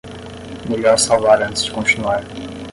[0.67, 2.23] Melhor salvar antes de continuar.